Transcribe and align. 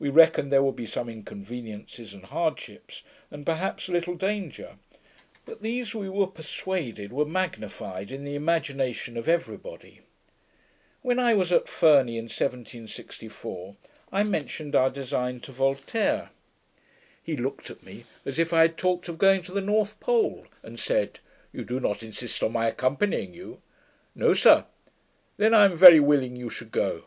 We 0.00 0.08
reckoned 0.08 0.50
there 0.50 0.64
would 0.64 0.74
be 0.74 0.86
some 0.86 1.08
inconveniencies 1.08 2.12
and 2.14 2.24
hardships, 2.24 3.04
and 3.30 3.46
perhaps 3.46 3.86
a 3.88 3.92
little 3.92 4.16
danger; 4.16 4.76
but 5.44 5.62
these 5.62 5.94
we 5.94 6.08
were 6.08 6.26
persuaded 6.26 7.12
were 7.12 7.24
magnified 7.24 8.10
in 8.10 8.24
the 8.24 8.34
imagination 8.34 9.16
of 9.16 9.28
every 9.28 9.56
body. 9.56 10.00
When 11.02 11.20
I 11.20 11.34
was 11.34 11.52
at 11.52 11.68
Ferney, 11.68 12.16
in 12.18 12.24
1764, 12.24 13.76
I 14.10 14.24
mentioned 14.24 14.74
our 14.74 14.90
design 14.90 15.38
to 15.42 15.52
Voltaire. 15.52 16.30
He 17.22 17.36
looked 17.36 17.70
at 17.70 17.84
me, 17.84 18.04
as 18.26 18.40
if 18.40 18.52
I 18.52 18.62
had 18.62 18.76
talked 18.76 19.08
of 19.08 19.16
going 19.16 19.42
to 19.42 19.52
the 19.52 19.60
North 19.60 20.00
Pole, 20.00 20.48
and 20.64 20.76
said, 20.76 21.20
'You 21.52 21.64
do 21.64 21.78
not 21.78 22.02
insist 22.02 22.42
on 22.42 22.50
my 22.50 22.66
accompanying 22.66 23.32
you?' 23.32 23.62
'No, 24.16 24.34
sir.' 24.34 24.64
'Then 25.36 25.54
I 25.54 25.66
am 25.66 25.76
very 25.76 26.00
willing 26.00 26.34
you 26.34 26.50
should 26.50 26.72
go.' 26.72 27.04